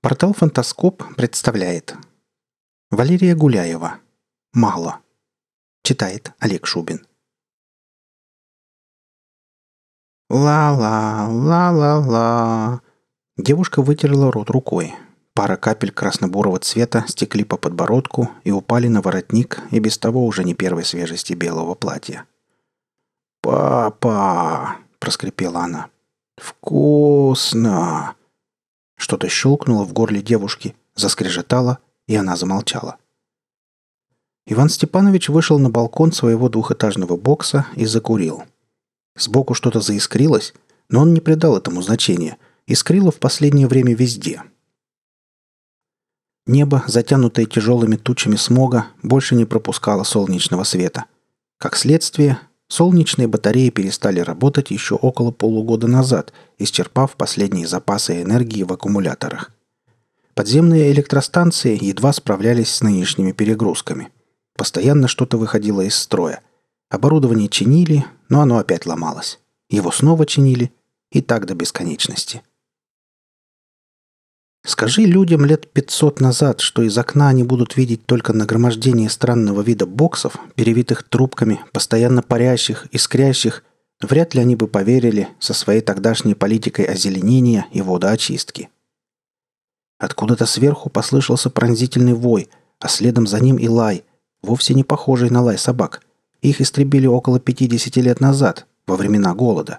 [0.00, 1.96] Портал «Фантаскоп» представляет
[2.92, 3.98] Валерия Гуляева
[4.52, 5.00] «Мало»
[5.82, 7.04] Читает Олег Шубин
[10.30, 12.80] «Ла-ла, ла-ла-ла»
[13.36, 14.94] Девушка вытерла рот рукой.
[15.34, 20.44] Пара капель красно-бурого цвета стекли по подбородку и упали на воротник и без того уже
[20.44, 22.24] не первой свежести белого платья.
[23.42, 25.90] «Папа!»– проскрипела она.
[26.36, 28.14] «Вкусно!»
[28.98, 32.96] Что-то щелкнуло в горле девушки, заскрежетало, и она замолчала.
[34.46, 38.42] Иван Степанович вышел на балкон своего двухэтажного бокса и закурил.
[39.16, 40.52] Сбоку что-то заискрилось,
[40.88, 42.38] но он не придал этому значения.
[42.66, 44.42] Искрило в последнее время везде.
[46.46, 51.04] Небо, затянутое тяжелыми тучами смога, больше не пропускало солнечного света.
[51.58, 58.72] Как следствие, Солнечные батареи перестали работать еще около полугода назад, исчерпав последние запасы энергии в
[58.72, 59.52] аккумуляторах.
[60.34, 64.10] Подземные электростанции едва справлялись с нынешними перегрузками.
[64.56, 66.42] Постоянно что-то выходило из строя.
[66.90, 69.40] Оборудование чинили, но оно опять ломалось.
[69.70, 70.70] Его снова чинили,
[71.10, 72.42] и так до бесконечности.
[74.68, 79.86] Скажи людям лет 500 назад, что из окна они будут видеть только нагромождение странного вида
[79.86, 83.64] боксов, перевитых трубками, постоянно парящих, искрящих,
[84.02, 88.68] вряд ли они бы поверили со своей тогдашней политикой озеленения и водоочистки.
[89.98, 94.04] Откуда-то сверху послышался пронзительный вой, а следом за ним и лай,
[94.42, 96.02] вовсе не похожий на лай собак.
[96.42, 99.78] Их истребили около 50 лет назад, во времена голода.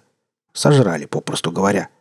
[0.51, 1.89] Сожрали, попросту говоря–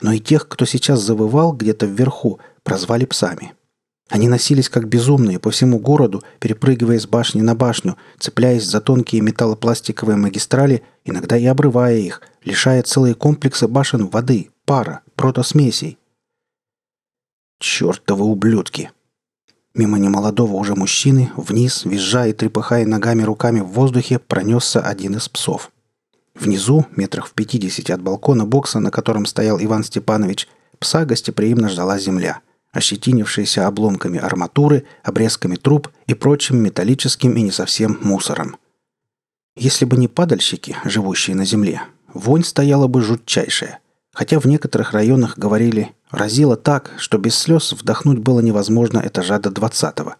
[0.00, 3.52] но и тех, кто сейчас завывал где-то вверху, прозвали псами.
[4.10, 9.22] Они носились как безумные по всему городу, перепрыгивая с башни на башню, цепляясь за тонкие
[9.22, 15.98] металлопластиковые магистрали, иногда и обрывая их, лишая целые комплексы башен воды, пара, протосмесей.
[17.60, 18.90] «Чертовы ублюдки!»
[19.74, 25.28] Мимо немолодого уже мужчины, вниз, визжая и трепыхая ногами руками в воздухе, пронесся один из
[25.28, 25.72] псов.
[26.34, 31.98] Внизу, метрах в пятидесяти от балкона бокса, на котором стоял Иван Степанович, пса гостеприимно ждала
[31.98, 32.40] земля,
[32.72, 38.56] ощетинившаяся обломками арматуры, обрезками труб и прочим металлическим и не совсем мусором.
[39.56, 43.78] Если бы не падальщики, живущие на земле, вонь стояла бы жутчайшая.
[44.12, 49.50] Хотя в некоторых районах говорили «разило так, что без слез вдохнуть было невозможно этажа до
[49.50, 50.16] двадцатого».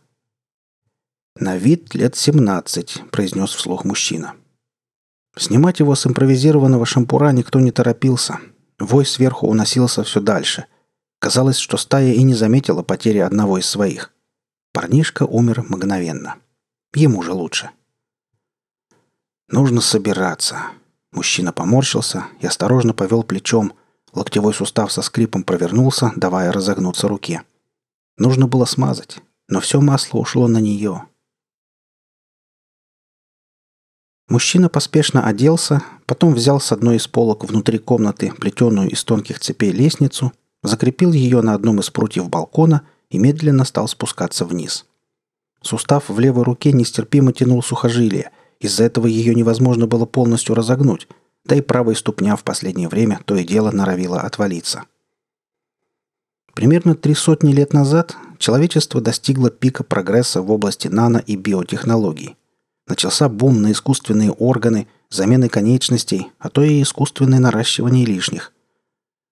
[1.36, 4.34] «На вид лет семнадцать»,— произнес вслух мужчина.
[5.37, 8.39] Снимать его с импровизированного шампура никто не торопился.
[8.78, 10.67] Вой сверху уносился все дальше.
[11.19, 14.12] Казалось, что стая и не заметила потери одного из своих.
[14.72, 16.37] Парнишка умер мгновенно.
[16.95, 17.71] Ему же лучше.
[19.49, 20.59] «Нужно собираться».
[21.12, 23.75] Мужчина поморщился и осторожно повел плечом.
[24.12, 27.43] Локтевой сустав со скрипом провернулся, давая разогнуться руке.
[28.16, 29.19] Нужно было смазать,
[29.49, 31.05] но все масло ушло на нее.
[34.28, 39.70] Мужчина поспешно оделся, потом взял с одной из полок внутри комнаты плетеную из тонких цепей
[39.70, 44.86] лестницу, закрепил ее на одном из прутьев балкона и медленно стал спускаться вниз.
[45.60, 48.30] Сустав в левой руке нестерпимо тянул сухожилие,
[48.60, 51.06] из-за этого ее невозможно было полностью разогнуть,
[51.44, 54.84] да и правая ступня в последнее время то и дело норовила отвалиться.
[56.54, 62.36] Примерно три сотни лет назад человечество достигло пика прогресса в области нано- и биотехнологий–
[62.87, 68.53] Начался бум на искусственные органы, замены конечностей, а то и искусственное наращивание лишних.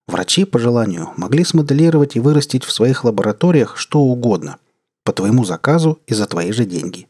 [0.09, 4.57] Врачи, по желанию, могли смоделировать и вырастить в своих лабораториях что угодно,
[5.05, 7.09] по твоему заказу и за твои же деньги.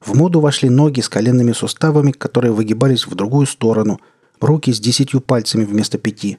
[0.00, 4.00] В моду вошли ноги с коленными суставами, которые выгибались в другую сторону,
[4.40, 6.38] руки с десятью пальцами вместо пяти.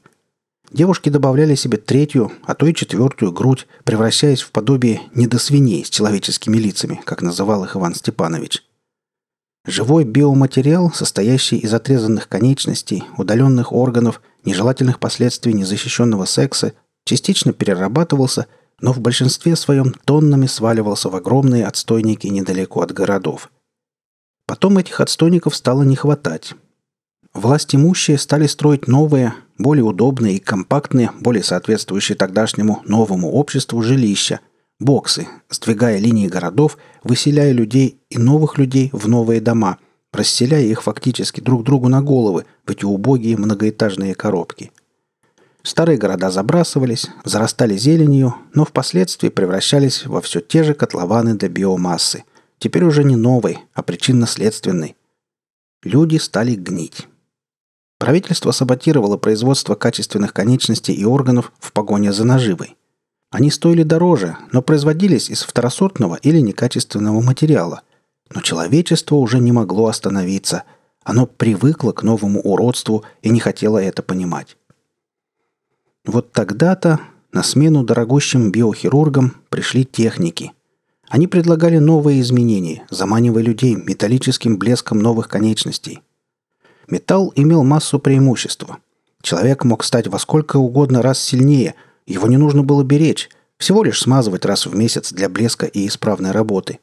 [0.72, 6.58] Девушки добавляли себе третью, а то и четвертую грудь, превращаясь в подобие недосвиней с человеческими
[6.58, 8.64] лицами, как называл их Иван Степанович–
[9.66, 16.74] Живой биоматериал, состоящий из отрезанных конечностей, удаленных органов, нежелательных последствий незащищенного секса,
[17.06, 18.48] частично перерабатывался,
[18.80, 23.52] но в большинстве своем тоннами сваливался в огромные отстойники недалеко от городов.
[24.48, 26.56] Потом этих отстойников стало не хватать.
[27.34, 34.40] Власть имущие стали строить новые, более удобные и компактные, более соответствующие тогдашнему новому обществу жилища–
[34.81, 39.78] боксы, сдвигая линии городов, выселяя людей и новых людей в новые дома,
[40.12, 44.72] расселяя их фактически друг другу на головы в эти убогие многоэтажные коробки.
[45.63, 52.24] Старые города забрасывались, зарастали зеленью, но впоследствии превращались во все те же котлованы для биомассы.
[52.57, 54.95] Теперь уже не новой, а причинно-следственной.
[55.83, 57.07] Люди стали гнить.
[58.00, 62.75] Правительство саботировало производство качественных конечностей и органов в погоне за наживой.
[63.31, 67.81] Они стоили дороже, но производились из второсортного или некачественного материала.
[68.30, 70.63] Но человечество уже не могло остановиться.
[71.04, 74.57] Оно привыкло к новому уродству и не хотело это понимать.
[76.06, 77.00] Вот тогда-то
[77.31, 80.51] на смену дорогущим биохирургам пришли техники.
[81.07, 86.01] Они предлагали новые изменения, заманивая людей металлическим блеском новых конечностей.
[86.89, 88.80] Металл имел массу преимущества.
[89.22, 91.75] Человек мог стать во сколько угодно раз сильнее–
[92.12, 96.31] его не нужно было беречь, всего лишь смазывать раз в месяц для блеска и исправной
[96.31, 96.80] работы.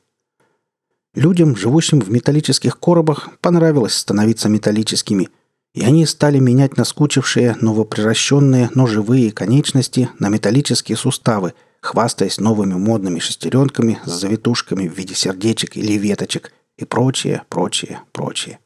[1.15, 5.31] Людям, живущим в металлических коробах, понравилось становиться металлическими,
[5.75, 13.19] и они стали менять наскучившие, новоприращенные, но живые конечности на металлические суставы, хвастаясь новыми модными
[13.19, 18.61] шестеренками с завитушками в виде сердечек или веточек и прочее, прочее, прочее.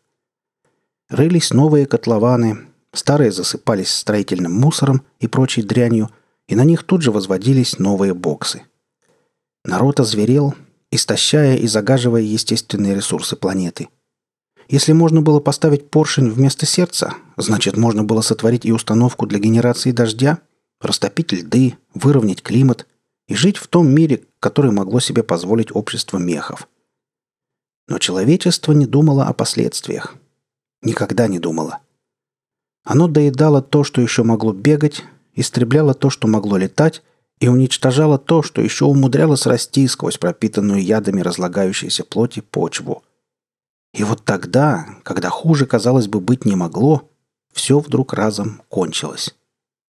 [1.08, 2.58] Рылись новые котлованы,
[2.92, 6.10] старые засыпались строительным мусором и прочей дрянью–
[6.48, 8.62] и на них тут же возводились новые боксы.
[9.64, 10.54] Народ озверел,
[10.90, 13.88] истощая и загаживая естественные ресурсы планеты.
[14.68, 19.92] Если можно было поставить поршень вместо сердца, значит можно было сотворить и установку для генерации
[19.92, 20.38] дождя,
[20.80, 22.86] растопить льды, выровнять климат
[23.28, 26.68] и жить в том мире, который могло себе позволить общество мехов.
[27.88, 30.14] Но человечество не думало о последствиях.
[30.82, 31.80] Никогда не думало.
[32.84, 37.02] Оно доедало то, что еще могло бегать, истребляло то, что могло летать,
[37.40, 43.02] и уничтожало то, что еще умудрялось расти сквозь пропитанную ядами разлагающейся плоти почву.
[43.92, 47.10] И вот тогда, когда хуже, казалось бы, быть не могло,
[47.52, 49.34] все вдруг разом кончилось.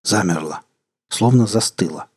[0.04, 0.62] Замерло.
[1.10, 2.07] Словно застыло.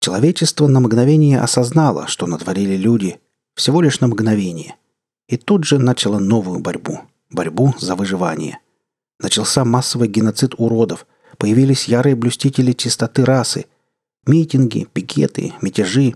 [0.00, 3.20] Человечество на мгновение осознало, что натворили люди,
[3.56, 4.76] всего лишь на мгновение.
[5.26, 7.00] И тут же начало новую борьбу.
[7.30, 8.60] Борьбу за выживание.
[9.18, 11.04] Начался массовый геноцид уродов–
[11.44, 13.66] Появились ярые блюстители чистоты расы.
[14.26, 16.14] Митинги, пикеты, мятежи.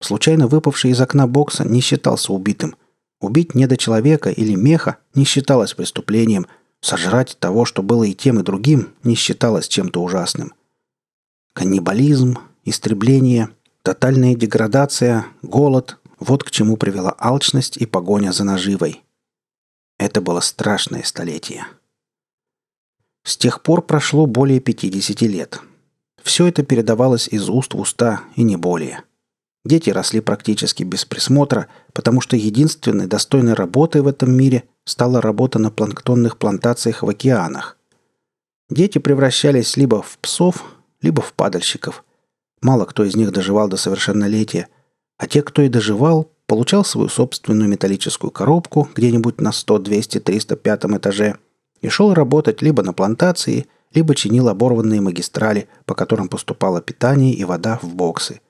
[0.00, 2.74] Случайно выпавший из окна бокса не считался убитым.
[3.20, 6.46] Убить недочеловека или меха не считалось преступлением.
[6.80, 10.54] Сожрать того, что было и тем, и другим, не считалось чем-то ужасным.
[11.52, 13.50] Каннибализм, истребление,
[13.82, 19.02] тотальная деградация, голод– вот к чему привела алчность и погоня за наживой.
[19.98, 21.66] Это было страшное столетие.
[23.26, 25.60] С тех пор прошло более 50 лет.
[26.22, 29.02] Все это передавалось из уст в уста и не более.
[29.64, 35.58] Дети росли практически без присмотра, потому что единственной достойной работой в этом мире стала работа
[35.58, 37.76] на планктонных плантациях в океанах.
[38.70, 40.64] Дети превращались либо в псов,
[41.02, 42.04] либо в падальщиков.
[42.62, 44.68] Мало кто из них доживал до совершеннолетия,
[45.18, 50.84] а те, кто и доживал, получал свою собственную металлическую коробку где-нибудь на 100, 200, 305
[50.84, 51.38] этаже–
[51.80, 57.44] и шел работать либо на плантации, либо чинил оборванные магистрали, по которым поступало питание и
[57.44, 58.40] вода в боксы.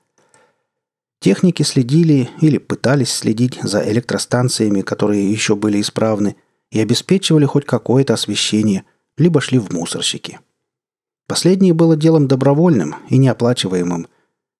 [1.19, 6.35] Техники следили или пытались следить за электростанциями, которые еще были исправны,
[6.69, 8.83] и обеспечивали хоть какое-то освещение,
[9.17, 10.39] либо шли в мусорщики.
[11.27, 14.07] Последнее было делом добровольным и неоплачиваемым.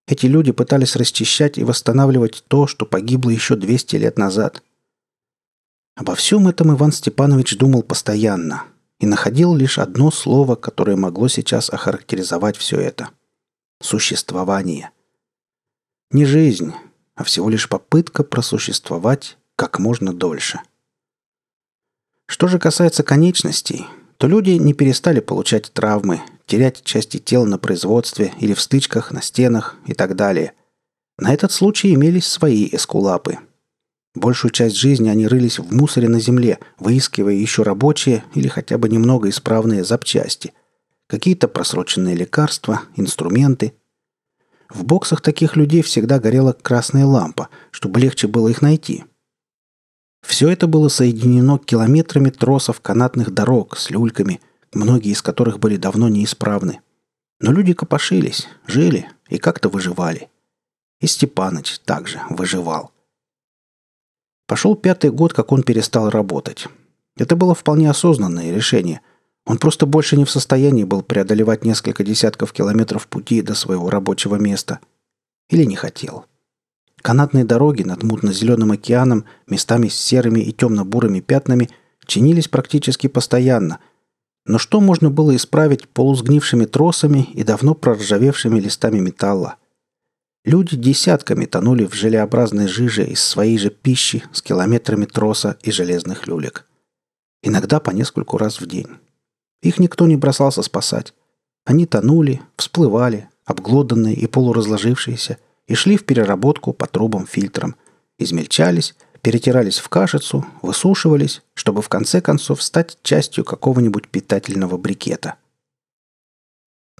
[0.07, 4.63] Эти люди пытались расчищать и восстанавливать то, что погибло еще 200 лет назад.
[5.97, 8.65] Обо всем этом Иван Степанович думал постоянно
[8.99, 13.09] и находил лишь одно слово, которое могло сейчас охарактеризовать все это.
[13.81, 14.91] Существование.
[16.11, 16.71] Не жизнь,
[17.15, 20.61] а всего лишь попытка просуществовать как можно дольше.
[22.27, 23.87] Что же касается конечностей,
[24.17, 29.23] то люди не перестали получать травмы, терять части тела на производстве или в стычках на
[29.23, 30.53] стенах и так далее.
[31.17, 33.39] На этот случай имелись свои эскулапы–
[34.17, 38.89] Большую часть жизни они рылись в мусоре на земле, выискивая еще рабочие или хотя бы
[38.89, 40.53] немного исправные запчасти.
[41.05, 43.73] Какие-то просроченные лекарства, инструменты.
[44.69, 49.03] В боксах таких людей всегда горела красная лампа, чтобы легче было их найти.
[50.25, 54.41] Все это было соединено километрами тросов канатных дорог с люльками,
[54.73, 56.79] многие из которых были давно неисправны.
[57.39, 60.29] Но люди копошились, жили и как-то выживали.
[61.01, 62.91] И Степаныч также выживал.
[64.47, 66.67] Пошел пятый год, как он перестал работать.
[67.17, 69.01] Это было вполне осознанное решение.
[69.45, 74.37] Он просто больше не в состоянии был преодолевать несколько десятков километров пути до своего рабочего
[74.37, 74.79] места.
[75.49, 76.25] Или не хотел.
[77.01, 81.69] Канатные дороги над мутно-зеленым океаном, местами с серыми и темно-бурыми пятнами,
[82.05, 83.79] чинились практически постоянно.
[84.45, 89.57] Но что можно было исправить полусгнившими тросами и давно проржавевшими листами металла–
[90.47, 96.25] Люди десятками тонули в желеобразной жиже из своей же пищи с километрами троса и железных
[96.25, 96.65] люлек.
[97.43, 98.87] Иногда по нескольку раз в день.
[99.61, 101.13] Их никто не бросался спасать.
[101.65, 105.37] Они тонули, всплывали, обглоданные и полуразложившиеся,
[105.67, 107.75] и шли в переработку по трубам-фильтрам.
[108.17, 115.35] Измельчались, перетирались в кашицу, высушивались, чтобы в конце концов стать частью какого-нибудь питательного брикета.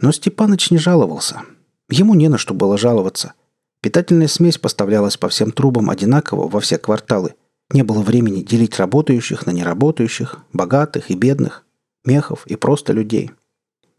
[0.02, 1.44] Но Степаныч не жаловался.
[1.90, 3.34] Ему не на что было жаловаться.
[3.82, 7.36] Питательная смесь поставлялась по всем трубам одинаково во все кварталы.
[7.72, 11.66] Не было времени делить работающих на неработающих, богатых и бедных,
[12.06, 13.32] мехов и просто людей.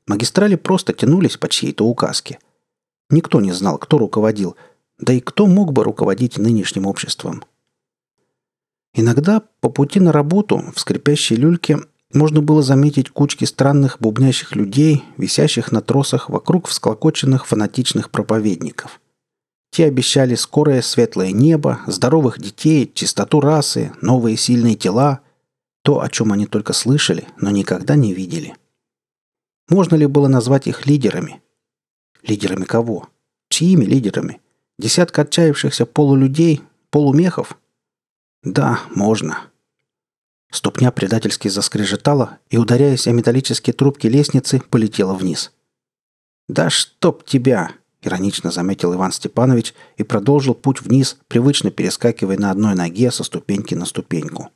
[0.07, 2.39] Магистрали просто тянулись по чьей-то указке.
[3.11, 4.57] Никто не знал, кто руководил,
[4.99, 7.45] да и кто мог бы руководить нынешним обществом.
[8.95, 11.79] Иногда по пути на работу в скрипящей люльке
[12.13, 19.01] можно было заметить кучки странных бубнящих людей, висящих на тросах вокруг всклокоченных фанатичных проповедников.
[19.71, 25.21] Те обещали скорое светлое небо, здоровых детей, чистоту расы, новые сильные тела,
[25.83, 28.57] то, о чем они только слышали, но никогда не видели.
[29.69, 31.43] Можно ли было назвать их лидерами?
[32.23, 33.09] Лидерами кого?
[33.51, 34.41] Чьими лидерами?
[34.79, 37.59] Десятка отчаявшихся полулюдей, полумехов?
[38.43, 39.41] Да, можно.
[40.51, 45.53] Ступня предательски заскрежетала и, ударяясь о металлические трубки лестницы, полетела вниз.
[46.49, 52.75] «Да чтоб тебя!»— иронично заметил Иван Степанович и продолжил путь вниз, привычно перескакивая на одной
[52.75, 54.51] ноге со ступеньки на ступеньку.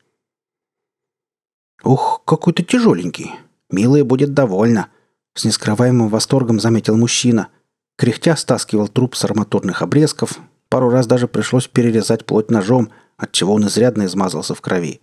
[1.84, 3.32] «Ух, какой ты тяжеленький!
[3.70, 4.88] Милая будет довольна!»
[5.34, 7.48] С нескрываемым восторгом заметил мужчина.
[7.96, 10.38] Кряхтя стаскивал труп с арматурных обрезков.
[10.68, 15.00] Пару раз даже пришлось перерезать плоть ножом, отчего он изрядно измазался в крови.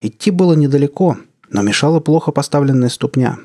[0.00, 3.38] Идти было недалеко, но мешала плохо поставленная ступня.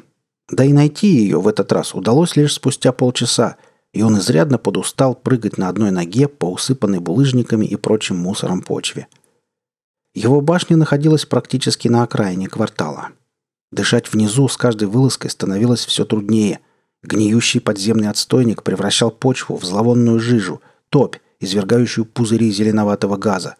[0.50, 3.57] Да и найти ее в этот раз удалось лишь спустя полчаса,
[3.93, 9.07] и он изрядно подустал прыгать на одной ноге по усыпанной булыжниками и прочим мусором почве.
[10.13, 13.09] Его башня находилась практически на окраине квартала.
[13.71, 16.62] Дышать внизу с каждой вылазкой становилось все труднее.
[17.03, 23.57] Гниющий подземный отстойник превращал почву в зловонную жижу, топь, извергающую пузыри зеленоватого газа.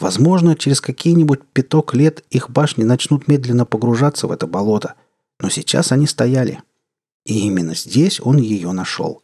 [0.00, 4.94] Возможно, через какие-нибудь пяток лет их башни начнут медленно погружаться в это болото,
[5.38, 6.62] но сейчас они стояли.
[7.26, 9.22] И именно здесь он ее нашел.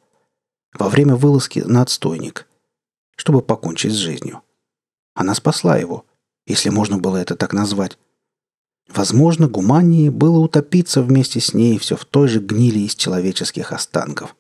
[0.75, 2.47] Во время вылазки на отстойник,
[3.17, 4.43] чтобы покончить с жизнью.
[5.15, 6.05] Она спасла его,
[6.47, 7.99] если можно было это так назвать.
[8.87, 14.37] Возможно, гуманнее было утопиться вместе с ней все в той же гнили из человеческих останков.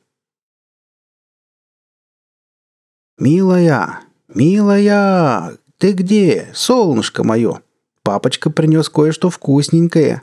[3.16, 4.00] «Милая!
[4.28, 5.58] Милая!
[5.78, 7.60] Ты где, солнышко мое?
[8.02, 10.22] Папочка принес кое-что вкусненькое!»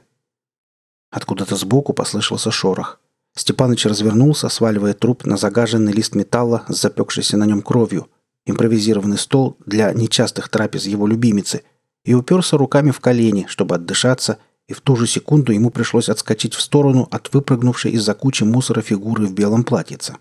[1.12, 3.00] Откуда-то сбоку послышался шорох.
[3.36, 8.08] Степаныч развернулся, сваливая труп на загаженный лист металла с запекшейся на нем кровью,
[8.46, 11.64] импровизированный стол для нечастых трапез его любимицы,
[12.04, 16.54] и уперся руками в колени, чтобы отдышаться, и в ту же секунду ему пришлось отскочить
[16.54, 20.18] в сторону от выпрыгнувшей из-за кучи мусора фигуры в белом платьице.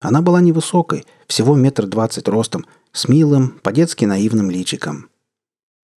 [0.00, 5.10] Она была невысокой, всего метр двадцать ростом, с милым, по-детски наивным личиком.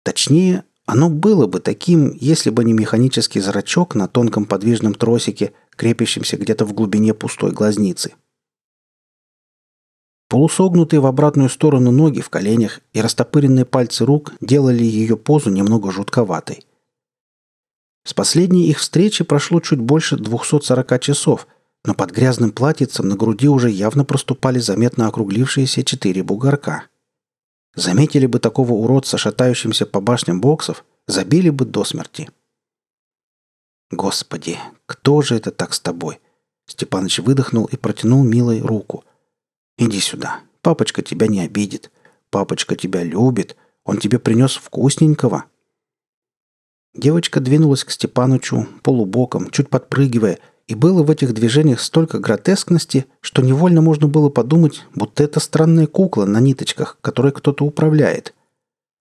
[0.05, 6.37] Точнее, оно было бы таким, если бы не механический зрачок на тонком подвижном тросике, крепящемся
[6.37, 8.15] где-то в глубине пустой глазницы–
[10.29, 15.91] Полусогнутые в обратную сторону ноги в коленях и растопыренные пальцы рук делали ее позу немного
[15.91, 16.67] жутковатой.
[18.05, 21.47] С последней их встречи прошло чуть больше 240 часов,
[21.85, 26.85] но под грязным платьицем на груди уже явно проступали заметно округлившиеся четыре бугорка.
[27.75, 32.31] Заметили бы такого уродца, шатающимся по башням боксов, забили бы до смерти.
[33.91, 36.21] «Господи, кто же это так с тобой?»
[36.67, 39.05] Степаныч выдохнул и протянул милой руку.
[39.79, 40.41] Иди сюда.
[40.61, 41.93] Папочка тебя не обидит.
[42.31, 43.57] Папочка тебя любит.
[43.85, 45.45] Он тебе принес вкусненького».
[46.95, 53.41] Девочка двинулась к Степанычу полубоком, чуть подпрыгивая, и было в этих движениях столько гротескности, что
[53.43, 58.35] невольно можно было подумать, будто это странная кукла на ниточках, которой кто-то управляет.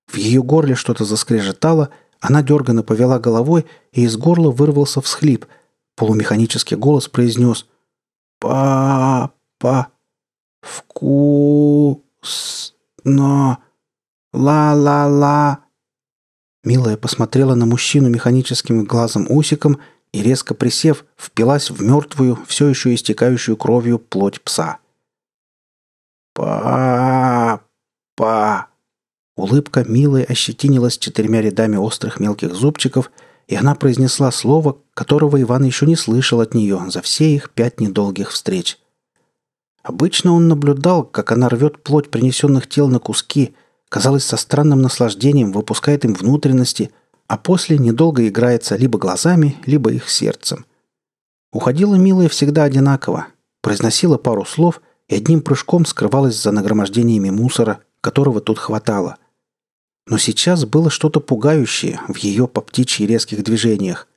[0.07, 1.89] В ее горле что-то заскрежетало,
[2.21, 5.45] она дерганно повела головой, и из горла вырвался всхлип.
[5.97, 7.67] Полумеханический голос произнес
[8.39, 9.89] «Папа».
[10.61, 12.01] «Вкусно!
[14.31, 15.59] Ла-ла-ла!»
[16.63, 19.79] Милая посмотрела на мужчину механическим глазом-усиком
[20.17, 24.79] и, резко присев, впилась в мертвую, все еще истекающую кровью плоть пса.
[26.33, 27.59] «Па-па!»
[29.35, 33.11] Улыбка милой ощетинилась четырьмя рядами острых мелких зубчиков,
[33.47, 37.79] и она произнесла слово, которого Иван еще не слышал от нее за все их пять
[37.79, 38.79] недолгих встреч–
[39.87, 43.55] Обычно он наблюдал, как она рвет плоть принесенных тел на куски,
[43.87, 46.91] казалось, со странным наслаждением выпускает им внутренности,
[47.27, 50.65] а после недолго играется либо глазами, либо их сердцем.
[51.51, 53.27] Уходила милая всегда одинаково,
[53.61, 59.17] произносила пару слов и одним прыжком скрывалась за нагромождениями мусора, которого тут хватало.
[60.07, 64.07] Но сейчас было что-то пугающее в ее по птичьи резких движениях.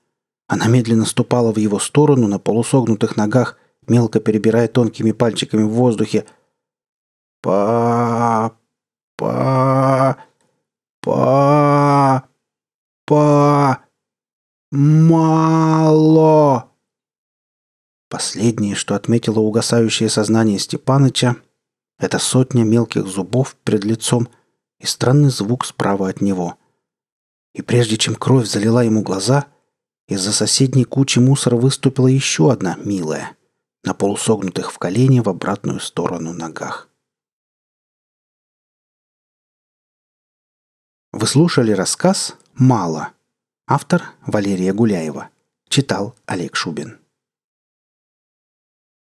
[0.46, 3.56] Она медленно ступала в его сторону на полусогнутых ногах,
[3.88, 6.26] мелко перебирая тонкими пальчиками в воздухе.
[7.42, 8.52] «Па...
[9.16, 10.16] па...
[11.00, 12.29] па...
[13.10, 13.84] па...
[14.70, 16.70] мало...»
[18.08, 21.34] Последнее, что отметило угасающее сознание Степаныча,
[21.98, 24.28] это сотня мелких зубов перед лицом
[24.78, 26.56] и странный звук справа от него.
[27.52, 29.46] И прежде чем кровь залила ему глаза,
[30.06, 33.36] из-за соседней кучи мусора выступила еще одна милая,
[33.82, 36.88] на полусогнутых в колени в обратную сторону ногах.
[41.12, 43.12] Вы слушали рассказ «Мало».
[43.66, 45.30] Автор Валерия Гуляева.
[45.68, 46.98] Читал Олег Шубин.